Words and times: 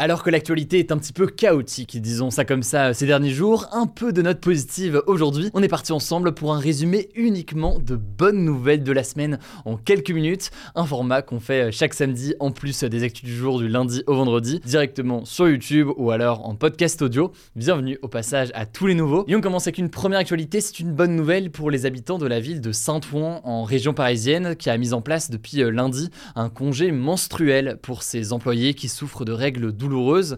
Alors 0.00 0.22
que 0.22 0.30
l'actualité 0.30 0.78
est 0.78 0.92
un 0.92 0.96
petit 0.96 1.12
peu 1.12 1.26
chaotique, 1.26 2.00
disons 2.00 2.30
ça 2.30 2.44
comme 2.44 2.62
ça, 2.62 2.94
ces 2.94 3.04
derniers 3.04 3.32
jours, 3.32 3.66
un 3.72 3.88
peu 3.88 4.12
de 4.12 4.22
notes 4.22 4.38
positives 4.38 5.02
aujourd'hui. 5.08 5.50
On 5.54 5.62
est 5.64 5.66
parti 5.66 5.90
ensemble 5.90 6.34
pour 6.34 6.54
un 6.54 6.60
résumé 6.60 7.08
uniquement 7.16 7.80
de 7.80 7.96
bonnes 7.96 8.44
nouvelles 8.44 8.84
de 8.84 8.92
la 8.92 9.02
semaine 9.02 9.40
en 9.64 9.76
quelques 9.76 10.12
minutes. 10.12 10.52
Un 10.76 10.84
format 10.84 11.22
qu'on 11.22 11.40
fait 11.40 11.72
chaque 11.72 11.94
samedi 11.94 12.36
en 12.38 12.52
plus 12.52 12.84
des 12.84 13.02
actus 13.02 13.24
du 13.24 13.34
jour 13.34 13.58
du 13.58 13.66
lundi 13.66 14.04
au 14.06 14.14
vendredi, 14.14 14.60
directement 14.64 15.24
sur 15.24 15.48
YouTube 15.48 15.88
ou 15.96 16.12
alors 16.12 16.48
en 16.48 16.54
podcast 16.54 17.02
audio. 17.02 17.32
Bienvenue 17.56 17.98
au 18.00 18.06
passage 18.06 18.52
à 18.54 18.66
tous 18.66 18.86
les 18.86 18.94
nouveaux. 18.94 19.24
Et 19.26 19.34
on 19.34 19.40
commence 19.40 19.66
avec 19.66 19.78
une 19.78 19.90
première 19.90 20.20
actualité, 20.20 20.60
c'est 20.60 20.78
une 20.78 20.92
bonne 20.92 21.16
nouvelle 21.16 21.50
pour 21.50 21.72
les 21.72 21.86
habitants 21.86 22.18
de 22.18 22.26
la 22.28 22.38
ville 22.38 22.60
de 22.60 22.70
Saint-Ouen 22.70 23.40
en 23.42 23.64
région 23.64 23.94
parisienne 23.94 24.54
qui 24.54 24.70
a 24.70 24.78
mis 24.78 24.92
en 24.92 25.00
place 25.00 25.28
depuis 25.28 25.56
lundi 25.72 26.08
un 26.36 26.50
congé 26.50 26.92
menstruel 26.92 27.80
pour 27.82 28.04
ses 28.04 28.32
employés 28.32 28.74
qui 28.74 28.88
souffrent 28.88 29.24
de 29.24 29.32
règles 29.32 29.72
douloureuses 29.72 29.87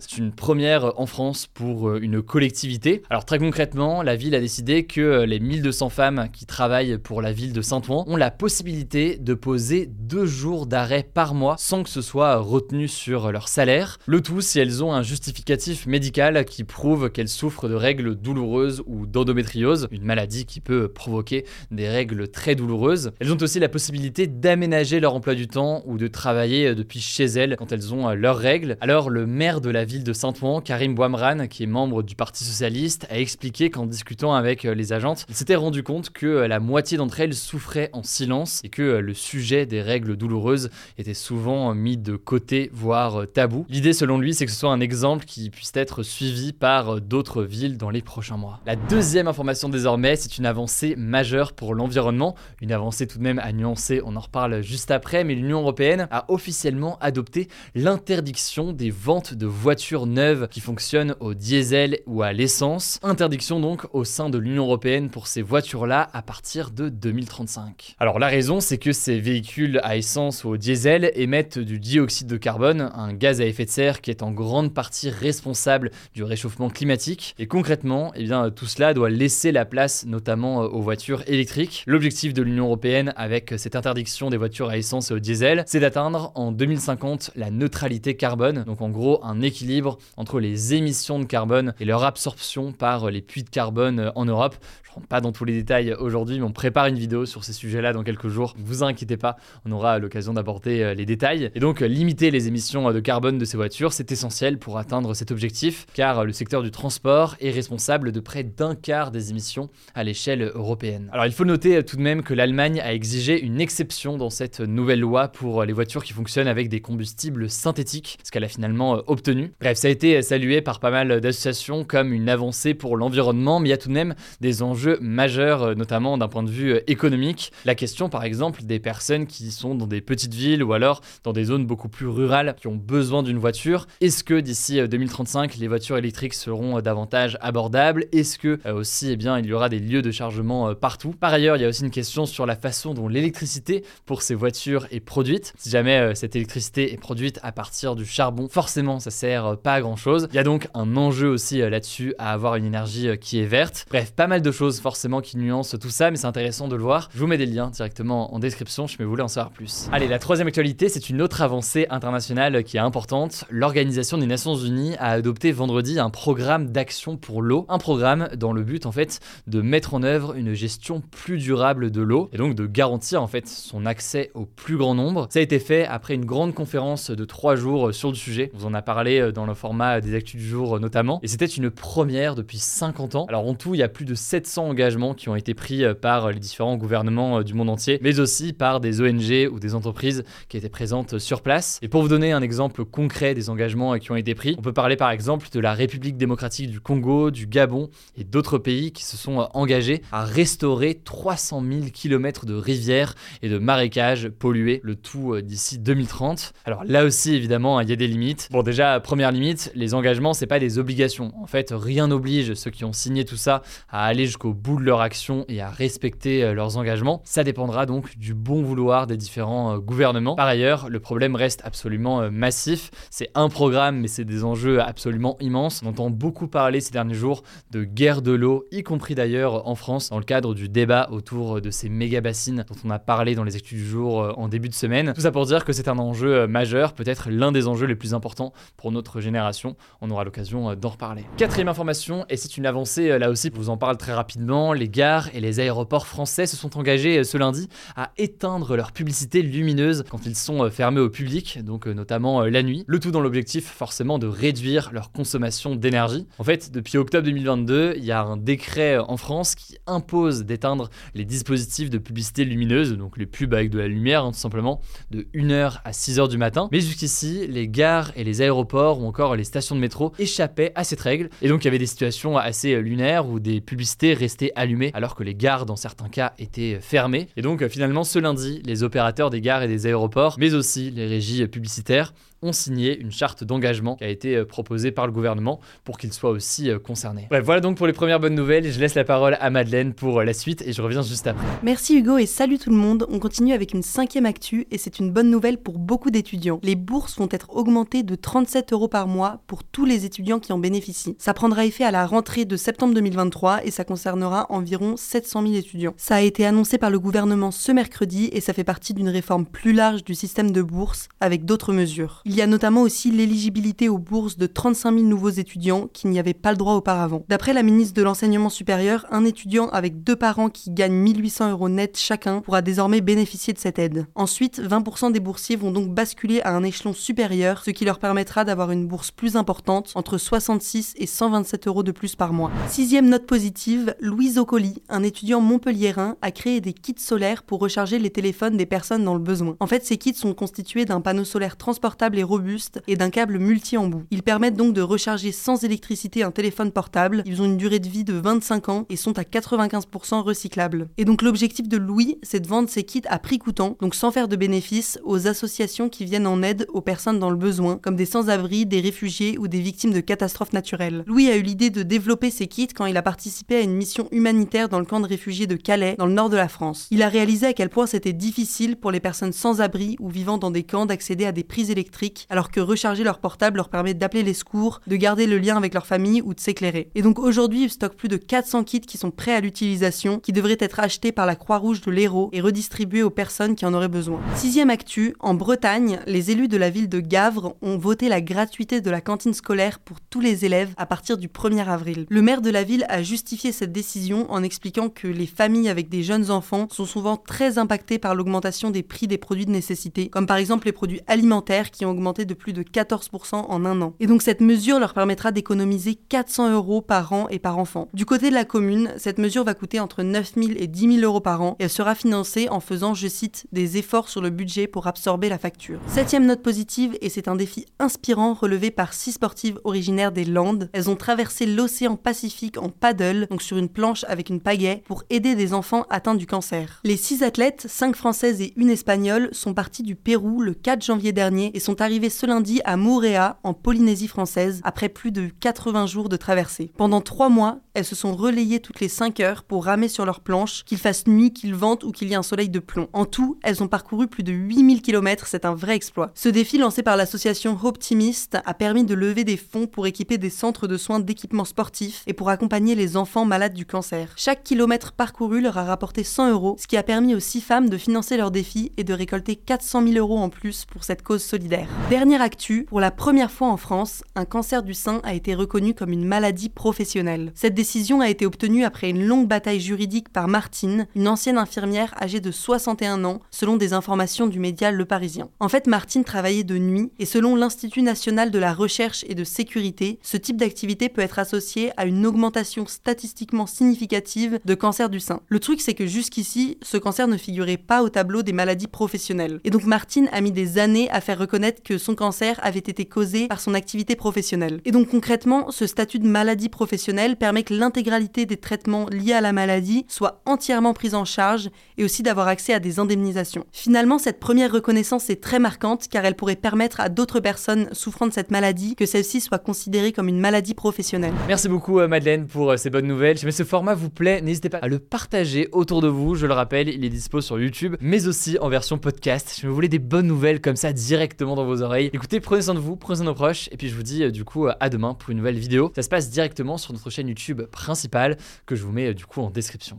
c'est 0.01 0.19
une 0.19 0.33
première 0.33 0.99
en 1.01 1.07
France 1.07 1.47
pour 1.47 1.89
euh, 1.89 1.99
une 2.01 2.23
collectivité. 2.23 3.03
Alors 3.11 3.25
très 3.25 3.39
concrètement, 3.39 4.03
la 4.03 4.15
ville 4.15 4.35
a 4.35 4.41
décidé 4.41 4.85
que 4.85 5.01
euh, 5.01 5.27
les 5.27 5.41
1200 5.41 5.89
femmes 5.89 6.29
qui 6.33 6.47
travaillent 6.47 6.99
pour 6.99 7.21
la 7.21 7.33
ville 7.33 7.53
de 7.53 7.61
Saint-Ouen 7.61 8.05
ont 8.07 8.17
la 8.17 8.31
possibilité 8.31 9.17
de 9.19 9.35
poser 9.35 9.87
deux 9.87 10.27
jours 10.27 10.67
d'arrêt 10.67 11.03
par 11.03 11.35
mois 11.35 11.57
sans 11.59 11.83
que 11.83 11.89
ce 11.89 12.01
soit 12.01 12.37
retenu 12.37 12.87
sur 12.87 13.33
leur 13.33 13.49
salaire. 13.49 13.99
Le 14.07 14.21
tout 14.21 14.41
si 14.41 14.61
elles 14.61 14.85
ont 14.85 14.93
un 14.93 15.03
justificatif 15.03 15.87
médical 15.87 16.45
qui 16.45 16.65
prouve 16.65 17.11
qu'elles 17.11 17.29
souffrent 17.29 17.69
de 17.69 17.75
règles 17.75 18.15
douloureuses 18.15 18.83
ou 18.87 19.07
d'endométriose, 19.07 19.89
une 19.91 20.05
maladie 20.05 20.45
qui 20.45 20.61
peut 20.61 20.89
provoquer 20.89 21.45
des 21.71 21.89
règles 21.89 22.29
très 22.29 22.55
douloureuses. 22.55 23.11
Elles 23.19 23.33
ont 23.33 23.43
aussi 23.43 23.59
la 23.59 23.69
possibilité 23.69 24.27
d'aménager 24.27 25.01
leur 25.01 25.15
emploi 25.15 25.35
du 25.35 25.49
temps 25.49 25.83
ou 25.87 25.99
de 25.99 26.07
travailler 26.07 26.75
depuis 26.75 27.01
chez 27.01 27.25
elles 27.25 27.57
quand 27.57 27.73
elles 27.73 27.93
ont 27.95 28.11
leurs 28.11 28.39
règles. 28.39 28.77
Alors 28.81 29.11
le 29.11 29.27
maire 29.41 29.63
de 29.63 29.71
la 29.71 29.87
ville 29.87 30.05
de 30.05 30.13
Saint-Ouen, 30.13 30.61
Karim 30.61 30.95
Bouamran, 30.95 31.47
qui 31.47 31.63
est 31.63 31.67
membre 31.67 32.03
du 32.03 32.15
Parti 32.15 32.45
Socialiste, 32.45 33.07
a 33.09 33.19
expliqué 33.19 33.71
qu'en 33.71 33.87
discutant 33.87 34.35
avec 34.35 34.67
euh, 34.67 34.75
les 34.75 34.93
agentes, 34.93 35.25
il 35.31 35.35
s'était 35.35 35.57
rendu 35.57 35.83
compte 35.83 36.11
que 36.11 36.27
euh, 36.27 36.47
la 36.47 36.61
moitié 36.61 36.99
d'entre 36.99 37.21
elles 37.21 37.33
souffraient 37.33 37.89
en 37.95 38.03
silence 38.03 38.61
et 38.65 38.69
que 38.69 38.83
euh, 38.83 39.01
le 39.01 39.15
sujet 39.15 39.65
des 39.65 39.81
règles 39.81 40.19
douloureuses 40.19 40.69
était 40.99 41.15
souvent 41.15 41.75
mis 41.75 41.97
de 41.97 42.17
côté, 42.17 42.69
voire 42.75 43.23
tabou. 43.33 43.65
L'idée 43.71 43.95
selon 43.95 44.19
lui, 44.19 44.35
c'est 44.35 44.45
que 44.45 44.53
ce 44.53 44.59
soit 44.59 44.73
un 44.73 44.81
exemple 44.81 45.25
qui 45.25 45.49
puisse 45.49 45.73
être 45.73 46.03
suivi 46.03 46.53
par 46.53 47.01
d'autres 47.01 47.43
villes 47.43 47.79
dans 47.79 47.89
les 47.89 48.03
prochains 48.03 48.37
mois. 48.37 48.61
La 48.67 48.77
deuxième 48.77 49.27
information 49.27 49.71
désormais, 49.71 50.17
c'est 50.17 50.37
une 50.37 50.45
avancée 50.45 50.97
majeure 50.97 51.55
pour 51.55 51.75
l'environnement, 51.75 52.35
une 52.61 52.73
avancée 52.73 53.07
tout 53.07 53.17
de 53.17 53.23
même 53.23 53.39
à 53.39 53.53
nuancer, 53.53 54.03
on 54.05 54.17
en 54.17 54.21
reparle 54.21 54.61
juste 54.61 54.91
après, 54.91 55.25
mais 55.25 55.35
l'Union 55.35 55.61
européenne 55.61 56.09
a 56.11 56.27
officiellement 56.29 56.99
adopté 57.01 57.49
l'interdiction 57.75 58.75
des 58.75 58.91
de 59.29 59.47
voitures 59.47 60.07
neuves 60.07 60.49
qui 60.49 60.61
fonctionnent 60.61 61.15
au 61.21 61.35
diesel 61.35 62.01
ou 62.07 62.23
à 62.23 62.33
l'essence. 62.33 62.99
Interdiction 63.03 63.61
donc 63.61 63.87
au 63.93 64.05
sein 64.05 64.31
de 64.31 64.39
l'Union 64.39 64.65
européenne 64.65 65.11
pour 65.11 65.27
ces 65.27 65.43
voitures-là 65.43 66.09
à 66.13 66.23
partir 66.23 66.71
de 66.71 66.89
2035. 66.89 67.97
Alors 67.99 68.19
la 68.19 68.29
raison, 68.29 68.61
c'est 68.61 68.79
que 68.79 68.93
ces 68.93 69.21
véhicules 69.21 69.81
à 69.83 69.97
essence 69.97 70.45
ou 70.45 70.51
au 70.51 70.57
diesel 70.57 71.13
émettent 71.15 71.59
du 71.59 71.79
dioxyde 71.79 72.29
de 72.29 72.37
carbone, 72.37 72.91
un 72.95 73.13
gaz 73.13 73.41
à 73.41 73.45
effet 73.45 73.67
de 73.67 73.71
serre 73.71 74.01
qui 74.01 74.11
est 74.11 74.23
en 74.23 74.31
grande 74.31 74.73
partie 74.73 75.11
responsable 75.11 75.91
du 76.15 76.25
réchauffement 76.25 76.71
climatique. 76.71 77.35
Et 77.39 77.47
concrètement, 77.47 78.13
eh 78.15 78.25
bien, 78.25 78.51
tout 78.51 78.67
cela 78.67 78.95
doit 78.95 79.11
laisser 79.11 79.53
la 79.53 79.65
place 79.65 80.07
notamment 80.07 80.63
euh, 80.63 80.69
aux 80.69 80.81
voitures 80.81 81.23
électriques. 81.27 81.85
L'objectif 81.87 82.33
de 82.33 82.43
l'Union 82.43 82.67
européenne 82.67 83.13
avec 83.17 83.55
cette 83.59 83.77
interdiction 83.77 84.31
des 84.31 84.37
voitures 84.37 84.71
à 84.71 84.79
essence 84.79 85.11
et 85.11 85.15
au 85.15 85.19
diesel, 85.19 85.65
c'est 85.67 85.81
d'atteindre 85.81 86.33
en 86.35 86.53
2050 86.53 87.33
la 87.37 87.51
neutralité 87.51 88.17
carbone. 88.17 88.65
Donc 88.65 88.81
en 88.81 88.89
gros, 88.89 89.10
un 89.23 89.41
équilibre 89.43 89.99
entre 90.17 90.41
les 90.41 90.75
émissions 90.75 91.19
de 91.19 91.25
carbone 91.25 91.75
et 91.81 91.85
leur 91.85 92.05
absorption 92.05 92.73
par 92.73 93.11
les 93.11 93.23
puits 93.23 93.43
de 93.43 93.51
carbone 93.51 94.13
en 94.15 94.25
Europe. 94.25 94.57
Je 94.91 94.95
ne 94.95 94.95
rentre 94.97 95.09
pas 95.09 95.21
dans 95.21 95.31
tous 95.31 95.45
les 95.45 95.53
détails 95.53 95.93
aujourd'hui, 95.93 96.41
mais 96.41 96.45
on 96.45 96.51
prépare 96.51 96.87
une 96.87 96.99
vidéo 96.99 97.25
sur 97.25 97.45
ces 97.45 97.53
sujets-là 97.53 97.93
dans 97.93 98.03
quelques 98.03 98.27
jours. 98.27 98.57
Ne 98.59 98.65
vous 98.65 98.83
inquiétez 98.83 99.17
pas, 99.17 99.37
on 99.65 99.71
aura 99.71 100.01
l'occasion 100.01 100.35
d'aborder 100.35 100.83
euh, 100.83 100.95
les 100.95 101.07
détails. 101.07 101.53
Et 101.55 101.61
donc, 101.61 101.79
limiter 101.79 102.33
les 102.33 102.49
émissions 102.49 102.89
euh, 102.89 102.93
de 102.93 102.99
carbone 102.99 103.39
de 103.39 103.45
ces 103.45 103.57
voitures, 103.57 103.93
c'est 103.93 104.11
essentiel 104.11 104.59
pour 104.59 104.79
atteindre 104.79 105.15
cet 105.15 105.31
objectif, 105.31 105.87
car 105.95 106.25
le 106.25 106.33
secteur 106.33 106.65
du 106.65 106.73
transport 106.73 107.37
est 107.41 107.53
responsable 107.53 108.11
de 108.11 108.19
près 108.19 108.43
d'un 108.43 108.75
quart 108.75 109.13
des 109.13 109.31
émissions 109.31 109.71
à 109.95 110.03
l'échelle 110.03 110.51
européenne. 110.57 111.09
Alors, 111.13 111.27
il 111.27 111.33
faut 111.33 111.45
noter 111.45 111.77
euh, 111.77 111.83
tout 111.83 111.97
de 111.97 112.03
même 112.03 112.25
que 112.25 112.35
l'Allemagne 112.35 112.81
a 112.81 112.93
exigé 112.93 113.41
une 113.41 113.61
exception 113.61 114.17
dans 114.17 114.31
cette 114.31 114.59
nouvelle 114.59 115.01
loi 115.01 115.29
pour 115.29 115.65
les 115.65 115.73
voitures 115.73 116.03
qui 116.03 116.15
fonctionnent 116.15 116.49
avec 116.49 116.69
des 116.69 116.81
combustibles 116.81 117.49
synthétiques, 117.49 118.19
ce 118.25 118.33
qu'elle 118.33 118.43
a 118.45 118.49
finalement 118.49 119.00
obtenu. 119.07 119.53
Bref, 119.61 119.79
ça 119.79 119.89
a 119.89 119.91
été 119.91 120.21
salué 120.23 120.61
par 120.61 120.81
pas 120.81 120.91
mal 120.91 121.21
d'associations 121.21 121.85
comme 121.85 122.13
une 122.13 122.29
avancée 122.29 122.75
pour 122.75 122.97
l'environnement, 122.97 123.61
mais 123.61 123.69
il 123.69 123.71
y 123.71 123.75
a 123.75 123.79
tout 123.79 123.89
de 123.89 123.95
même 123.95 124.15
des 124.41 124.63
enjeux 124.63 124.99
majeurs, 125.01 125.63
euh, 125.63 125.75
notamment 125.75 126.19
d'un 126.19 126.29
point 126.29 126.43
de 126.43 126.51
vue 126.51 126.75
euh, 126.75 126.81
économique. 126.87 127.53
La 127.65 127.75
question, 127.75 128.09
par 128.09 128.25
exemple, 128.25 128.63
des 128.63 128.79
personnes 128.79 129.27
qui 129.27 129.51
sont 129.51 129.75
dans 129.75 129.87
des 129.87 130.01
petites 130.01 130.35
villes 130.35 130.63
ou 130.63 130.73
alors 130.73 131.01
dans 131.25 131.33
des 131.33 131.45
zones 131.45 131.67
beaucoup 131.67 131.89
plus 131.89 132.07
rurales 132.07 132.55
qui 132.61 132.67
ont 132.67 132.77
besoin 132.77 133.23
d'une 133.23 133.39
voiture. 133.39 133.87
Est-ce 134.01 134.25
que 134.25 134.41
d'ici 134.41 134.81
2035, 134.87 135.53
euh, 135.53 135.57
les 135.61 135.69
voitures 135.69 135.99
électriques 135.99 136.35
seront 136.35 136.81
davantage 136.81 137.39
abordables? 137.41 138.07
Est-ce 138.13 138.39
que 138.39 138.59
aussi, 138.71 139.11
eh 139.13 139.17
bien, 139.17 139.39
il 139.39 139.47
y 139.47 139.53
aura 139.53 139.69
des 139.69 139.79
lieux 139.79 140.03
de 140.03 140.11
chargement 140.11 140.75
partout? 140.75 141.15
Par 141.19 141.33
ailleurs, 141.33 141.57
il 141.57 141.63
y 141.63 141.65
a 141.65 141.69
aussi 141.69 141.83
une 141.83 141.91
question 141.91 142.27
sur 142.27 142.47
la 142.47 142.57
façon 142.57 142.95
dont 142.95 143.09
l'électricité 143.09 143.85
pour 144.07 144.23
ces 144.23 144.35
voitures 144.35 144.87
est 144.91 145.01
produite. 145.01 145.53
Si 145.59 145.71
jamais 145.71 146.15
cette 146.15 146.37
électricité 146.37 146.93
est 146.93 146.97
produite 146.97 147.41
à 147.43 147.53
partir 147.53 147.95
du 147.97 148.05
charbon, 148.05 148.49
forcément, 148.49 148.90
ça 148.99 149.11
sert 149.11 149.57
pas 149.59 149.75
à 149.75 149.81
grand 149.81 149.97
chose. 149.97 150.29
Il 150.33 150.37
y 150.37 150.39
a 150.39 150.45
donc 150.45 150.69
un 150.75 150.97
enjeu 150.97 151.29
aussi 151.29 151.59
là-dessus 151.59 152.15
à 152.19 152.33
avoir 152.33 152.57
une 152.57 152.65
énergie 152.65 153.09
qui 153.19 153.41
est 153.41 153.47
verte. 153.47 153.87
Bref, 153.91 154.13
pas 154.13 154.27
mal 154.27 154.43
de 154.43 154.51
choses 154.51 154.81
forcément 154.81 155.21
qui 155.21 155.37
nuancent 155.37 155.77
tout 155.81 155.91
ça, 155.91 156.11
mais 156.11 156.17
c'est 156.17 156.27
intéressant 156.27 156.69
de 156.69 156.77
le 156.77 156.83
voir. 156.83 157.09
Je 157.15 157.21
vous 157.21 157.27
mets 157.27 157.39
des 157.39 157.47
liens 157.47 157.71
directement 157.71 158.35
en 158.35 158.39
description 158.39 158.87
si 158.87 158.97
vous 158.99 159.09
voulez 159.09 159.23
en 159.23 159.29
savoir 159.29 159.53
plus. 159.53 159.89
Allez, 159.93 160.09
la 160.09 160.19
troisième 160.19 160.49
actualité, 160.49 160.89
c'est 160.89 161.11
une 161.11 161.23
autre 161.23 161.43
avancée 161.43 161.87
internationale 161.91 162.65
qui 162.65 162.77
est 162.77 162.81
importante. 162.81 163.45
L'Organisation 163.51 164.19
des 164.19 164.27
Nations 164.27 164.57
Unies 164.57 164.97
a 164.97 165.11
adopté 165.11 165.53
vendredi 165.53 165.99
un 165.99 166.11
programme 166.11 166.71
d'action 166.71 167.17
pour 167.17 167.43
l'eau, 167.43 167.67
un 167.69 167.79
programme 167.79 168.29
dans 168.37 168.53
le 168.53 168.63
but 168.63 168.87
en 168.87 168.93
fait 168.93 169.21
de 169.47 169.61
mettre 169.61 169.95
en 169.95 170.03
œuvre 170.03 170.35
une 170.35 170.55
gestion 170.55 171.01
plus 171.01 171.39
durable 171.39 171.91
de 171.91 172.01
l'eau 172.01 172.31
et 172.33 172.39
donc 172.39 172.55
de 172.55 172.67
garantir 172.67 173.23
en 173.23 173.27
fait 173.27 173.49
son 173.49 173.87
accès 173.87 174.31
au 174.35 174.47
plus 174.47 174.77
grand 174.77 174.95
nombre. 174.95 175.27
Ça 175.31 175.39
a 175.39 175.43
été 175.43 175.59
fait 175.59 175.87
après 175.87 176.15
une 176.15 176.25
grande 176.25 176.55
conférence 176.55 177.11
de 177.11 177.25
trois 177.25 177.57
jours 177.57 177.93
sur 177.95 178.09
le 178.09 178.15
sujet. 178.15 178.51
Vous 178.55 178.67
en 178.67 178.75
a 178.81 178.83
parlé 178.83 179.31
dans 179.33 179.45
le 179.45 179.53
format 179.53 180.01
des 180.01 180.15
actus 180.15 180.41
du 180.41 180.49
jour 180.49 180.81
notamment, 180.81 181.21
et 181.23 181.29
c'était 181.29 181.45
une 181.45 181.71
première 181.71 182.35
depuis 182.35 182.59
50 182.59 183.15
ans. 183.15 183.27
Alors 183.29 183.47
en 183.47 183.55
tout, 183.55 183.75
il 183.75 183.79
y 183.79 183.83
a 183.83 183.89
plus 183.89 184.07
de 184.07 184.15
700 184.15 184.69
engagements 184.69 185.13
qui 185.13 185.29
ont 185.29 185.37
été 185.37 185.53
pris 185.53 185.85
euh, 185.85 185.95
par 185.95 186.31
les 186.31 186.39
différents 186.39 186.77
gouvernements 186.77 187.39
euh, 187.39 187.43
du 187.43 187.53
monde 187.53 187.69
entier, 187.69 187.99
mais 188.03 188.21
aussi 188.21 188.55
par 188.55 188.81
des 188.81 189.03
ONG 189.03 189.53
ou 189.53 189.61
des 189.61 189.75
entreprises 189.75 190.25
qui 190.49 190.57
étaient 190.57 190.71
présentes 190.71 191.19
sur 191.19 191.43
place. 191.43 191.79
Et 191.83 191.89
pour 191.89 192.01
vous 192.01 192.09
donner 192.09 192.33
un 192.33 192.41
exemple 192.41 192.85
concret 192.87 193.35
des 193.35 193.51
engagements 193.51 193.95
euh, 193.95 193.99
qui 193.99 194.13
ont 194.13 194.17
été 194.17 194.35
pris, 194.35 194.55
on 194.59 194.63
peut 194.63 194.73
parler 194.73 194.97
par 194.97 195.11
exemple 195.11 195.49
de 195.53 195.61
la 195.61 195.75
République 195.75 196.17
démocratique 196.17 196.71
du 196.71 196.81
Congo, 196.81 197.31
du 197.31 197.47
Gabon 197.47 197.91
et 198.17 198.25
d'autres 198.25 198.57
pays 198.57 198.93
qui 198.93 199.05
se 199.05 199.19
sont 199.19 199.49
engagés 199.53 200.01
à 200.11 200.25
restaurer 200.25 200.95
300 201.05 201.63
000 201.63 201.81
km 201.93 202.47
de 202.47 202.55
rivières 202.55 203.15
et 203.43 203.51
de 203.51 203.59
marécages 203.59 204.31
pollués, 204.31 204.81
le 204.83 204.97
tout 204.97 205.41
d'ici 205.43 205.79
2030. 205.79 206.55
Alors 206.65 206.85
là 206.85 207.05
aussi, 207.05 207.35
évidemment, 207.35 207.81
il 207.81 207.91
y 207.91 207.93
a 207.93 207.97
des 207.97 208.09
limites. 208.09 208.49
Bon, 208.51 208.63
déjà, 208.71 209.01
première 209.01 209.33
limite, 209.33 209.73
les 209.75 209.95
engagements, 209.95 210.33
c'est 210.33 210.47
pas 210.47 210.61
des 210.61 210.79
obligations. 210.79 211.33
En 211.43 211.47
fait, 211.47 211.73
rien 211.73 212.07
n'oblige 212.07 212.55
ceux 212.55 212.71
qui 212.71 212.85
ont 212.85 212.93
signé 212.93 213.25
tout 213.25 213.37
ça 213.37 213.63
à 213.89 214.05
aller 214.05 214.27
jusqu'au 214.27 214.55
bout 214.55 214.79
de 214.79 214.85
leur 214.85 215.01
action 215.01 215.45
et 215.49 215.61
à 215.61 215.69
respecter 215.69 216.45
euh, 216.45 216.55
leurs 216.55 216.77
engagements. 216.77 217.21
Ça 217.25 217.43
dépendra 217.43 217.85
donc 217.85 218.17
du 218.17 218.33
bon 218.33 218.63
vouloir 218.63 219.09
des 219.09 219.17
différents 219.17 219.75
euh, 219.75 219.79
gouvernements. 219.79 220.37
Par 220.37 220.47
ailleurs, 220.47 220.89
le 220.89 221.01
problème 221.01 221.35
reste 221.35 221.63
absolument 221.65 222.21
euh, 222.21 222.31
massif. 222.31 222.93
C'est 223.11 223.31
un 223.35 223.49
programme, 223.49 223.99
mais 223.99 224.09
c'est 224.09 224.25
des 224.25 224.45
enjeux 224.45 224.81
absolument 224.81 225.37
immenses. 225.41 225.83
On 225.85 225.89
entend 225.89 226.11
beaucoup 226.11 226.47
parler 226.47 226.81
ces 226.81 226.93
derniers 226.93 227.15
jours 227.15 227.43
de 227.73 227.83
guerre 227.83 228.23
de 228.23 228.33
l'eau, 228.33 228.65
y 228.71 228.85
compris 228.85 229.17
d'ailleurs 229.17 229.67
en 229.67 229.75
France, 229.75 230.11
dans 230.11 230.19
le 230.19 230.25
cadre 230.25 230.55
du 230.55 230.69
débat 230.69 231.09
autour 231.11 231.61
de 231.61 231.71
ces 231.73 231.89
méga 231.89 232.21
bassines 232.21 232.65
dont 232.69 232.77
on 232.85 232.91
a 232.91 233.01
parlé 233.01 233.35
dans 233.35 233.45
les 233.45 233.57
études 233.57 233.79
du 233.79 233.85
jour 233.85 234.33
en 234.39 234.47
début 234.47 234.69
de 234.69 234.75
semaine. 234.75 235.13
Tout 235.13 235.23
ça 235.23 235.33
pour 235.33 235.47
dire 235.47 235.65
que 235.65 235.73
c'est 235.73 235.89
un 235.89 235.99
enjeu 235.99 236.47
majeur, 236.47 236.93
peut-être 236.93 237.31
l'un 237.31 237.51
des 237.51 237.67
enjeux 237.67 237.87
les 237.87 237.97
plus 237.97 238.15
importants 238.15 238.53
pour 238.77 238.93
notre 238.93 239.21
génération. 239.21 239.77
On 240.01 240.11
aura 240.11 240.25
l'occasion 240.25 240.75
d'en 240.75 240.89
reparler. 240.89 241.25
Quatrième 241.37 241.69
information, 241.69 242.25
et 242.29 242.37
c'est 242.37 242.57
une 242.57 242.67
avancée 242.67 243.19
là 243.19 243.31
aussi, 243.31 243.51
je 243.53 243.59
vous 243.59 243.71
en 243.71 243.77
parle 243.77 243.97
très 243.97 244.13
rapidement, 244.13 244.73
les 244.73 244.89
gares 244.89 245.35
et 245.35 245.41
les 245.41 245.61
aéroports 245.61 246.07
français 246.07 246.47
se 246.47 246.57
sont 246.57 246.79
engagés 246.79 247.25
ce 247.25 247.39
lundi 247.39 247.69
à 247.97 248.13
éteindre 248.19 248.77
leur 248.77 248.93
publicité 248.93 249.43
lumineuse 249.43 250.05
quand 250.09 250.27
ils 250.27 250.37
sont 250.37 250.65
euh, 250.65 250.71
fermés 250.71 251.01
au 251.01 251.11
public, 251.11 251.61
donc 251.63 251.87
euh, 251.87 251.93
notamment 251.93 252.43
euh, 252.43 252.51
la 252.51 252.63
nuit. 252.63 252.85
Le 252.87 252.99
tout 252.99 253.11
dans 253.11 253.21
l'objectif 253.21 253.67
forcément 253.67 254.19
de 254.19 254.27
réduire 254.27 254.91
leur 254.93 255.13
consommation 255.13 255.75
d'énergie. 255.75 256.27
En 256.39 256.45
fait, 256.45 256.71
depuis 256.71 256.99
octobre 256.99 257.25
2022, 257.25 257.95
il 257.97 258.05
y 258.05 258.13
a 258.13 258.23
un 258.23 258.37
décret 258.37 258.99
en 258.99 259.17
France 259.17 259.55
qui 259.55 259.79
impose 259.87 260.45
d'éteindre 260.45 260.91
les 261.15 261.25
dispositifs 261.25 261.91
de 261.91 261.99
publicité 261.99 262.45
lumineuse, 262.45 262.97
donc 262.97 263.17
les 263.17 263.27
pubs 263.27 263.55
avec 263.55 263.71
de 263.71 263.79
la 263.79 263.89
lumière 263.89 264.25
hein, 264.25 264.33
tout 264.33 264.39
simplement, 264.39 264.81
de 265.11 265.27
1h 265.35 265.81
à 265.85 265.91
6h 265.91 266.29
du 266.29 266.39
matin. 266.39 266.69
Mais 266.73 266.81
jusqu'ici, 266.81 267.47
les 267.47 267.69
gares 267.69 268.13
et 268.17 268.25
les 268.25 268.43
aéroports 268.43 268.50
ou 268.51 269.07
encore 269.07 269.37
les 269.37 269.45
stations 269.45 269.75
de 269.75 269.81
métro 269.81 270.13
échappaient 270.19 270.73
à 270.75 270.85
cette 270.85 271.01
règle. 271.01 271.31
Et 271.43 271.49
donc 271.49 271.63
il 271.63 271.67
y 271.67 271.69
avait 271.69 271.79
des 271.79 271.87
situations 271.87 272.37
assez 272.37 272.81
lunaires 272.81 273.29
où 273.29 273.41
des 273.41 273.61
publicités 273.61 274.15
restaient 274.15 274.53
allumées 274.57 274.91
alors 274.95 275.15
que 275.15 275.23
les 275.23 275.35
gares 275.35 275.67
dans 275.67 275.77
certains 275.77 276.09
cas 276.09 276.33
étaient 276.39 276.79
fermées. 276.81 277.29
Et 277.37 277.43
donc 277.43 277.67
finalement 277.69 278.05
ce 278.05 278.19
lundi, 278.19 278.63
les 278.65 278.83
opérateurs 278.83 279.31
des 279.31 279.41
gares 279.41 279.63
et 279.63 279.69
des 279.69 279.87
aéroports, 279.87 280.37
mais 280.39 280.55
aussi 280.55 280.91
les 280.91 281.07
régies 281.07 281.47
publicitaires, 281.47 282.13
ont 282.43 282.53
signé 282.53 282.99
une 282.99 283.13
charte 283.13 283.45
d'engagement 283.45 283.97
qui 283.97 284.05
a 284.05 284.09
été 284.09 284.37
euh, 284.37 284.45
proposée 284.45 284.93
par 284.93 285.07
le 285.07 285.13
gouvernement 285.13 285.61
pour 285.85 285.99
qu'ils 285.99 286.13
soient 286.13 286.31
aussi 286.31 286.71
euh, 286.71 286.79
concernés. 286.79 287.27
Bref, 287.31 287.45
voilà 287.45 287.61
donc 287.61 287.77
pour 287.77 287.87
les 287.87 287.93
premières 287.93 288.21
bonnes 288.21 288.35
nouvelles. 288.35 288.71
Je 288.71 288.81
laisse 288.81 288.95
la 288.95 289.05
parole 289.05 289.37
à 289.41 289.51
Madeleine 289.51 289.93
pour 289.93 290.21
euh, 290.21 290.25
la 290.25 290.33
suite 290.33 290.63
et 290.63 290.73
je 290.73 290.83
reviens 290.83 291.03
juste 291.03 291.27
après. 291.27 291.47
Merci 291.63 291.99
Hugo 291.99 292.19
et 292.19 292.27
salut 292.27 292.59
tout 292.59 292.71
le 292.71 292.77
monde. 292.77 293.07
On 293.11 293.19
continue 293.19 293.53
avec 293.53 293.75
une 293.75 293.83
cinquième 293.83 294.27
actu 294.27 294.67
et 294.71 294.79
c'est 294.79 294.99
une 294.99 295.11
bonne 295.11 295.31
nouvelle 295.31 295.59
pour 295.59 295.79
beaucoup 295.79 296.11
d'étudiants. 296.11 296.61
Les 296.63 296.77
bourses 296.77 297.19
vont 297.19 297.29
être 297.31 297.55
augmentées 297.55 298.03
de 298.03 298.15
37 298.15 298.73
euros 298.73 298.89
par 298.89 299.07
mois 299.07 299.43
pour 299.47 299.65
tous 299.65 299.85
les 299.85 300.05
étudiants 300.05 300.41
qui 300.41 300.53
en 300.53 300.59
bénéficient. 300.59 301.17
Ça 301.19 301.35
prendra 301.35 301.65
effet 301.67 301.85
à 301.85 301.91
la 301.91 302.07
rentrée 302.07 302.45
de 302.45 302.57
septembre 302.57 302.95
2023 302.95 303.65
et 303.65 303.71
ça 303.71 303.85
concernera 303.85 304.47
environ 304.51 304.97
700 304.97 305.43
000 305.43 305.55
étudiants. 305.55 305.95
Ça 305.97 306.17
a 306.17 306.21
été 306.21 306.47
annoncé 306.47 306.79
par 306.79 306.91
le 306.91 306.99
gouvernement 306.99 307.51
ce 307.51 307.73
mercredi 307.73 308.31
et 308.33 308.41
ça 308.41 308.53
fait 308.53 308.65
partie 308.65 308.95
d'une 308.95 309.09
réforme 309.09 309.45
plus 309.45 309.73
large 309.73 310.05
du 310.05 310.15
système 310.15 310.53
de 310.53 310.63
bourse 310.63 311.09
avec 311.21 311.45
d'autres 311.45 311.73
mesures. 311.73 312.23
Il 312.31 312.37
y 312.37 312.43
a 312.43 312.47
notamment 312.47 312.83
aussi 312.83 313.11
l'éligibilité 313.11 313.89
aux 313.89 313.99
bourses 313.99 314.37
de 314.37 314.47
35 314.47 314.95
000 314.95 315.05
nouveaux 315.05 315.31
étudiants 315.31 315.89
qui 315.93 316.07
n'y 316.07 316.21
avaient 316.21 316.33
pas 316.33 316.53
le 316.53 316.57
droit 316.57 316.75
auparavant. 316.75 317.25
D'après 317.29 317.53
la 317.53 317.65
ministre 317.65 317.95
de 317.95 318.05
l'Enseignement 318.05 318.51
supérieur, 318.51 319.05
un 319.11 319.25
étudiant 319.25 319.69
avec 319.71 320.05
deux 320.05 320.15
parents 320.15 320.49
qui 320.49 320.71
gagnent 320.71 320.95
1800 320.95 321.51
euros 321.51 321.69
net 321.69 321.99
chacun 321.99 322.41
pourra 322.41 322.63
désormais 322.63 323.01
bénéficier 323.01 323.53
de 323.53 323.59
cette 323.59 323.81
aide. 323.81 324.07
Ensuite, 324.15 324.61
20% 324.61 325.11
des 325.11 325.19
boursiers 325.19 325.57
vont 325.57 325.73
donc 325.73 325.93
basculer 325.93 326.41
à 326.43 326.55
un 326.55 326.63
échelon 326.63 326.93
supérieur, 326.93 327.65
ce 327.65 327.73
qui 327.73 327.85
leur 327.85 327.99
permettra 327.99 328.45
d'avoir 328.45 328.71
une 328.71 328.87
bourse 328.87 329.11
plus 329.11 329.35
importante, 329.35 329.91
entre 329.97 330.17
66 330.17 330.95
et 330.99 331.07
127 331.07 331.67
euros 331.67 331.83
de 331.83 331.91
plus 331.91 332.15
par 332.15 332.33
mois. 332.33 332.53
Sixième 332.69 333.09
note 333.09 333.27
positive, 333.27 333.97
Louise 333.99 334.39
Ocoli, 334.39 334.85
un 334.89 335.03
étudiant 335.03 335.41
montpelliérain, 335.41 336.15
a 336.23 336.31
créé 336.31 336.61
des 336.61 336.75
kits 336.75 336.95
solaires 336.97 337.43
pour 337.43 337.59
recharger 337.59 337.99
les 337.99 338.11
téléphones 338.11 338.57
des 338.57 338.67
personnes 338.67 339.05
dans 339.05 339.15
le 339.15 339.21
besoin. 339.21 339.57
En 339.59 339.67
fait, 339.67 339.85
ces 339.85 339.99
kits 339.99 340.15
sont 340.15 340.33
constitués 340.33 340.85
d'un 340.85 341.01
panneau 341.01 341.25
solaire 341.25 341.57
transportable 341.57 342.20
et 342.21 342.25
robuste 342.25 342.81
et 342.87 342.97
d'un 342.97 343.11
câble 343.11 343.39
multi-embout. 343.39 344.05
Ils 344.11 344.23
permettent 344.23 344.55
donc 344.55 344.75
de 344.75 344.83
recharger 344.83 345.33
sans 345.33 345.65
électricité 345.65 346.23
un 346.23 346.31
téléphone 346.31 346.71
portable. 346.71 347.23
Ils 347.27 347.43
ont 347.43 347.47
une 347.47 347.57
durée 347.57 347.81
de 347.81 347.89
vie 347.89 348.05
de 348.05 348.15
25 348.15 348.69
ans 348.69 348.87
et 348.89 348.97
sont 348.97 349.19
à 349.19 349.23
95% 349.23 350.21
recyclables. 350.21 350.89
Et 350.99 351.05
donc 351.05 351.23
l'objectif 351.23 351.69
de 351.69 351.77
Louis, 351.77 352.19
c'est 352.23 352.41
de 352.41 352.47
vendre 352.47 352.69
ces 352.69 352.85
kits 352.85 353.03
à 353.09 353.19
prix 353.19 353.39
coûtant, 353.39 353.77
donc 353.81 353.95
sans 353.95 354.11
faire 354.11 354.29
de 354.29 354.37
bénéfices, 354.37 354.99
aux 355.05 355.27
associations 355.27 355.89
qui 355.89 356.05
viennent 356.05 356.27
en 356.27 356.43
aide 356.43 356.67
aux 356.73 356.81
personnes 356.81 357.19
dans 357.19 357.31
le 357.31 357.37
besoin, 357.37 357.79
comme 357.79 357.97
des 357.97 358.07
sans-abri, 358.07 358.67
des 358.67 358.81
réfugiés 358.81 359.39
ou 359.39 359.49
des 359.49 359.61
victimes 359.61 359.93
de 359.93 360.01
catastrophes 360.01 360.53
naturelles. 360.53 361.05
Louis 361.07 361.29
a 361.29 361.37
eu 361.37 361.43
l'idée 361.43 361.71
de 361.71 361.83
développer 361.83 362.31
ces 362.31 362.47
kits 362.47 362.69
quand 362.69 362.87
il 362.87 362.97
a 362.97 363.03
participé 363.03 363.57
à 363.57 363.61
une 363.61 363.75
mission 363.75 364.09
humanitaire 364.13 364.69
dans 364.69 364.79
le 364.79 364.85
camp 364.85 365.01
de 365.01 365.07
réfugiés 365.07 365.47
de 365.47 365.57
Calais, 365.57 365.97
dans 365.99 366.07
le 366.07 366.13
nord 366.13 366.31
de 366.31 366.37
la 366.37 366.49
France. 366.49 366.87
Il 366.91 367.03
a 367.03 367.09
réalisé 367.09 367.47
à 367.47 367.53
quel 367.53 367.71
point 367.71 367.87
c'était 367.87 368.13
difficile 368.13 368.77
pour 368.77 368.91
les 368.91 369.01
personnes 369.01 369.33
sans 369.33 369.61
abri 369.61 369.97
ou 370.01 370.09
vivant 370.09 370.39
dans 370.39 370.51
des 370.51 370.63
camps 370.63 370.87
d'accéder 370.87 371.25
à 371.25 371.33
des 371.33 371.45
prises 371.45 371.71
électriques, 371.71 372.10
alors 372.29 372.51
que 372.51 372.61
recharger 372.61 373.05
leur 373.05 373.19
portable 373.19 373.57
leur 373.57 373.69
permet 373.69 373.95
d'appeler 373.95 374.23
les 374.23 374.35
secours, 374.35 374.81
de 374.87 374.97
garder 374.97 375.27
le 375.27 375.39
lien 375.39 375.57
avec 375.57 375.75
leur 375.75 375.87
famille 375.87 376.23
ou 376.23 376.35
de 376.35 376.41
s'éclairer. 376.41 376.91
Et 376.95 377.03
donc 377.03 377.19
aujourd'hui, 377.19 377.65
il 377.65 377.71
stocke 377.71 377.97
plus 377.97 378.09
de 378.09 378.17
400 378.17 378.65
kits 378.65 378.81
qui 378.81 378.99
sont 378.99 379.11
prêts 379.11 379.35
à 379.35 379.41
l'utilisation, 379.41 380.19
qui 380.19 380.33
devraient 380.33 380.57
être 380.61 380.81
achetés 380.81 381.13
par 381.13 381.27
la 381.27 381.37
Croix-Rouge 381.37 381.81
de 381.81 381.91
l'Hérault 381.91 382.31
et 382.33 382.41
redistribués 382.41 383.03
aux 383.03 383.11
personnes 383.11 383.55
qui 383.55 383.67
en 383.67 383.75
auraient 383.75 383.89
besoin. 383.89 384.21
Sixième 384.35 384.71
actu, 384.71 385.15
en 385.21 385.35
Bretagne, 385.35 386.01
les 386.07 386.31
élus 386.31 386.49
de 386.49 386.57
la 386.57 386.71
ville 386.71 386.89
de 386.89 387.01
Gavre 387.01 387.57
ont 387.63 387.79
voté 387.79 388.09
la 388.09 388.21
gratuité 388.21 388.81
de 388.81 388.91
la 388.91 389.01
cantine 389.01 389.35
scolaire 389.35 389.79
pour 389.79 390.01
tous 390.01 390.21
les 390.21 390.45
élèves 390.45 390.75
à 390.77 390.87
partir 390.87 391.19
du 391.19 391.29
1er 391.29 391.67
avril. 391.67 392.07
Le 392.09 392.23
maire 392.23 392.41
de 392.41 392.51
la 392.51 392.65
ville 392.65 392.87
a 392.89 393.03
justifié 393.03 393.53
cette 393.53 393.73
décision 393.73 394.31
en 394.31 394.43
expliquant 394.43 394.89
que 394.89 395.09
les 395.09 395.27
familles 395.27 395.69
avec 395.69 395.89
des 395.89 396.03
jeunes 396.03 396.31
enfants 396.31 396.69
sont 396.71 396.85
souvent 396.85 397.17
très 397.17 397.59
impactées 397.59 397.99
par 397.99 398.15
l'augmentation 398.15 398.71
des 398.71 398.83
prix 398.83 399.07
des 399.07 399.19
produits 399.19 399.47
de 399.47 399.51
nécessité, 399.51 400.09
comme 400.09 400.27
par 400.27 400.37
exemple 400.37 400.67
les 400.67 400.73
produits 400.73 401.01
alimentaires 401.07 401.71
qui 401.71 401.85
ont 401.85 401.91
de 402.01 402.35
plus 402.35 402.53
de 402.53 402.63
14% 402.63 403.35
en 403.35 403.65
un 403.65 403.83
an. 403.83 403.95
Et 404.01 404.07
donc 404.07 404.23
cette 404.23 404.41
mesure 404.41 404.81
leur 404.81 404.95
permettra 404.95 405.33
d'économiser 405.33 405.95
400 405.95 406.53
euros 406.53 406.81
par 406.81 407.13
an 407.13 407.27
et 407.29 407.39
par 407.39 407.59
enfant. 407.59 407.89
Du 407.93 408.07
côté 408.07 408.31
de 408.31 408.35
la 408.35 408.45
commune, 408.45 408.93
cette 408.97 409.19
mesure 409.19 409.45
va 409.45 409.55
coûter 409.55 409.81
entre 409.81 410.03
9 410.03 410.33
000 410.35 410.49
et 410.57 410.67
10 410.67 410.95
000 411.01 411.05
euros 411.05 411.21
par 411.21 411.43
an 411.43 411.57
et 411.59 411.65
elle 411.65 411.71
sera 411.71 411.95
financée 411.95 412.49
en 412.49 412.61
faisant, 412.61 412.95
je 412.95 413.07
cite, 413.07 413.47
des 413.53 413.77
efforts 413.77 414.09
sur 414.09 414.23
le 414.23 414.31
budget 414.31 414.67
pour 414.67 414.87
absorber 414.87 415.29
la 415.29 415.39
facture. 415.39 415.79
Septième 415.87 416.27
note 416.27 416.43
positive, 416.43 416.97
et 417.01 417.11
c'est 417.11 417.29
un 417.29 417.37
défi 417.37 417.67
inspirant 417.79 418.33
relevé 418.33 418.71
par 418.71 418.95
six 418.95 419.13
sportives 419.13 419.61
originaires 419.65 420.13
des 420.13 420.25
Landes. 420.25 420.71
Elles 420.73 420.89
ont 420.89 420.97
traversé 420.97 421.47
l'océan 421.47 421.97
Pacifique 421.97 422.57
en 422.59 422.71
paddle, 422.71 423.27
donc 423.31 423.43
sur 423.43 423.59
une 423.59 423.69
planche 423.69 424.05
avec 424.09 424.31
une 424.31 424.41
pagaie, 424.41 424.83
pour 424.87 425.05
aider 425.11 425.35
des 425.35 425.53
enfants 425.53 425.85
atteints 425.91 426.15
du 426.15 426.27
cancer. 426.27 426.81
Les 426.85 426.97
six 426.97 427.23
athlètes, 427.23 427.67
cinq 427.69 427.95
françaises 427.95 428.41
et 428.41 428.55
une 428.57 428.71
espagnole, 428.71 429.29
sont 429.33 429.55
partis 429.55 429.83
du 429.83 429.95
Pérou 429.95 430.41
le 430.41 430.55
4 430.55 430.83
janvier 430.83 431.13
dernier 431.13 431.51
et 431.55 431.61
sont 431.61 431.80
arrivés 431.81 432.11
ce 432.11 432.27
lundi 432.27 432.61
à 432.65 432.77
Moorea, 432.77 433.39
en 433.43 433.55
Polynésie 433.55 434.09
française, 434.09 434.61
après 434.65 434.89
plus 434.89 435.13
de 435.13 435.29
80 435.41 435.87
jours 435.87 436.09
de 436.09 436.17
traversée. 436.17 436.71
Pendant 436.77 437.01
trois 437.01 437.29
mois, 437.29 437.61
elles 437.75 437.85
se 437.85 437.95
sont 437.95 438.15
relayées 438.15 438.61
toutes 438.61 438.81
les 438.81 438.89
5 438.89 439.21
heures 439.21 439.45
pour 439.45 439.65
ramer 439.65 439.89
sur 439.89 440.05
leur 440.05 440.21
planche, 440.21 440.65
qu'il 440.65 440.79
fasse 440.79 441.07
nuit, 441.07 441.33
qu'il 441.33 441.55
vente 441.55 441.85
ou 441.85 441.93
qu'il 441.93 442.09
y 442.09 442.13
ait 442.13 442.17
un 442.17 442.23
soleil 442.23 442.49
de 442.49 442.59
plomb. 442.59 442.89
En 442.93 443.05
tout, 443.05 443.39
elles 443.43 443.63
ont 443.63 443.69
parcouru 443.69 444.09
plus 444.09 444.23
de 444.23 444.33
8000 444.33 444.83
km, 444.83 445.27
c'est 445.27 445.45
un 445.45 445.55
vrai 445.55 445.77
exploit. 445.77 446.11
Ce 446.15 446.29
défi 446.29 446.59
lancé 446.59 446.83
par 446.83 446.97
l'association 446.97 447.57
Optimist 447.63 448.37
a 448.45 448.55
permis 448.55 448.85
de 448.85 448.95
lever 448.95 449.25
des 449.25 449.37
fonds 449.37 449.67
pour 449.67 449.87
équiper 449.87 450.19
des 450.19 450.31
centres 450.31 450.67
de 450.67 450.77
soins 450.77 451.01
d'équipements 451.01 451.45
sportifs 451.45 452.03
et 452.07 452.13
pour 452.13 452.29
accompagner 452.29 452.75
les 452.75 452.97
enfants 452.97 453.25
malades 453.25 453.55
du 453.55 453.67
cancer. 453.67 454.13
Chaque 454.17 454.43
kilomètre 454.43 454.93
parcouru 454.93 455.41
leur 455.41 455.59
a 455.59 455.65
rapporté 455.65 456.05
100 456.05 456.31
euros, 456.31 456.57
ce 456.59 456.67
qui 456.67 456.77
a 456.77 456.83
permis 456.83 457.15
aux 457.15 457.21
six 457.21 457.41
femmes 457.41 457.69
de 457.69 457.79
financer 457.79 458.17
leur 458.17 458.31
défi 458.31 458.73
et 458.77 458.85
de 458.85 458.93
récolter 458.93 459.37
400 459.37 459.87
000 459.87 459.95
euros 459.97 460.19
en 460.19 460.29
plus 460.29 460.65
pour 460.65 460.85
cette 460.85 461.03
cause 461.03 461.23
solidaire. 461.23 461.70
Dernière 461.91 462.23
actu, 462.23 462.67
pour 462.69 462.79
la 462.79 462.93
première 462.93 463.33
fois 463.33 463.49
en 463.49 463.57
France, 463.57 464.05
un 464.15 464.25
cancer 464.25 464.63
du 464.63 464.75
sein 464.75 465.01
a 465.03 465.13
été 465.13 465.35
reconnu 465.35 465.75
comme 465.75 465.91
une 465.91 466.05
maladie 466.05 466.49
professionnelle. 466.49 467.33
Cette 467.35 467.55
décision 467.55 468.01
a 468.01 468.09
été 468.09 468.27
obtenue 468.27 468.63
après 468.63 468.91
une 468.91 469.05
longue 469.05 469.27
bataille 469.27 469.59
juridique 469.59 470.09
par 470.09 470.29
Martine, 470.29 470.87
une 470.95 471.09
ancienne 471.09 471.37
infirmière 471.37 471.93
âgée 472.01 472.21
de 472.21 472.31
61 472.31 473.05
ans, 473.05 473.19
selon 473.33 473.57
des 473.57 473.73
informations 473.73 474.29
du 474.29 474.39
média 474.39 474.71
Le 474.71 474.85
Parisien. 474.85 475.31
En 475.41 475.49
fait, 475.49 475.67
Martine 475.67 476.05
travaillait 476.05 476.45
de 476.45 476.59
nuit 476.59 476.93
et 477.01 477.07
selon 477.07 477.35
l'Institut 477.35 477.83
national 477.83 478.31
de 478.31 478.39
la 478.39 478.55
recherche 478.55 479.05
et 479.09 479.17
de 479.17 479.25
sécurité, 479.25 479.99
ce 480.01 480.17
type 480.17 480.37
d'activité 480.37 480.91
peut 480.91 481.03
être 481.03 481.19
associé 481.19 481.73
à 481.77 481.87
une 481.87 482.07
augmentation 482.07 482.67
statistiquement 482.67 483.47
significative 483.47 484.39
de 484.45 484.55
cancer 484.55 484.91
du 484.91 485.01
sein. 485.01 485.23
Le 485.27 485.41
truc, 485.41 485.61
c'est 485.61 485.75
que 485.75 485.89
jusqu'ici, 485.89 486.57
ce 486.63 486.77
cancer 486.77 487.09
ne 487.09 487.17
figurait 487.17 487.57
pas 487.57 487.83
au 487.83 487.89
tableau 487.89 488.23
des 488.23 488.33
maladies 488.33 488.69
professionnelles. 488.69 489.41
Et 489.43 489.51
donc 489.51 489.65
Martine 489.65 490.09
a 490.13 490.21
mis 490.21 490.31
des 490.31 490.59
années 490.59 490.89
à 490.91 491.01
faire 491.01 491.19
reconnaître 491.19 491.60
que 491.63 491.79
son 491.79 491.95
cancer 491.95 492.39
avait 492.43 492.59
été 492.59 492.85
causé 492.85 493.29
par 493.29 493.41
son 493.41 493.55
activité 493.55 493.97
professionnelle. 493.97 494.61
Et 494.65 494.73
donc 494.73 494.89
concrètement, 494.89 495.51
ce 495.51 495.67
statut 495.67 495.99
de 495.99 496.07
maladie 496.07 496.49
professionnelle 496.49 497.17
permet 497.17 497.43
que 497.43 497.55
l'intégralité 497.55 498.27
des 498.27 498.37
traitements 498.37 498.87
liés 498.91 499.13
à 499.13 499.21
la 499.21 499.33
maladie 499.33 499.85
soit 499.89 500.23
entièrement 500.27 500.75
prise 500.75 500.95
en 500.95 501.05
charge 501.05 501.51
et 501.79 501.85
aussi 501.85 502.03
d'avoir 502.03 502.29
accès 502.29 502.53
à 502.53 502.61
des 502.61 502.79
indemnisations. 502.79 503.45
Finalement, 503.53 503.99
cette 503.99 504.21
première 504.21 504.53
reconnaissance 504.53 505.11
est 505.11 505.23
très 505.23 505.39
marquante 505.39 505.89
car 505.89 506.05
elle 506.05 506.17
pourrait 506.17 506.37
permettre 506.37 506.81
à 506.81 506.89
d'autres 506.89 507.21
personnes 507.21 507.69
souffrant 507.73 508.07
de 508.07 508.13
cette 508.13 508.31
maladie, 508.31 508.75
que 508.77 508.87
celle-ci 508.87 509.21
soit 509.21 509.39
considérée 509.39 509.93
comme 509.93 510.09
une 510.09 510.21
maladie 510.21 510.55
professionnelle. 510.55 511.13
Merci 511.29 511.49
beaucoup 511.49 511.81
euh, 511.81 511.89
Madeleine 511.89 512.27
pour 512.27 512.51
euh, 512.51 512.57
ces 512.57 512.71
bonnes 512.71 512.87
nouvelles. 512.87 513.19
Si 513.19 513.31
ce 513.31 513.45
format 513.45 513.75
vous 513.75 513.91
plaît, 513.91 514.21
n'hésitez 514.21 514.49
pas 514.49 514.59
à 514.59 514.69
le 514.69 514.79
partager 514.79 515.49
autour 515.53 515.81
de 515.83 515.89
vous. 515.89 516.15
Je 516.15 516.27
le 516.27 516.35
rappelle, 516.35 516.69
il 516.69 516.85
est 516.85 516.89
dispo 516.89 517.21
sur 517.21 517.39
YouTube, 517.39 517.77
mais 517.81 518.07
aussi 518.07 518.39
en 518.41 518.49
version 518.49 518.79
podcast. 518.79 519.29
Si 519.29 519.47
vous 519.47 519.55
voulez 519.55 519.69
des 519.69 519.79
bonnes 519.79 520.07
nouvelles 520.07 520.41
comme 520.41 520.57
ça 520.57 520.73
directement 520.73 521.35
dans 521.35 521.45
vos 521.45 521.50
oreilles, 521.59 521.91
écoutez, 521.93 522.21
prenez 522.21 522.43
soin 522.43 522.55
de 522.55 522.61
vous, 522.61 522.77
prenez 522.77 522.97
soin 522.97 523.05
de 523.05 523.11
nos 523.11 523.15
proches, 523.15 523.49
et 523.53 523.57
puis 523.57 523.69
je 523.69 523.75
vous 523.75 523.83
dis 523.83 524.05
euh, 524.05 524.11
du 524.11 524.25
coup 524.25 524.47
à 524.49 524.69
demain 524.69 524.95
pour 524.95 525.11
une 525.11 525.19
nouvelle 525.19 525.39
vidéo. 525.39 525.73
Ça 525.75 525.83
se 525.83 525.89
passe 525.89 526.11
directement 526.11 526.57
sur 526.57 526.73
notre 526.73 526.91
chaîne 526.91 527.09
YouTube 527.09 527.43
principale 527.43 528.17
que 528.47 528.57
je 528.57 528.65
vous 528.65 528.73
mets 528.73 528.95
du 528.95 529.07
coup 529.07 529.21
en 529.21 529.31
description. 529.31 529.79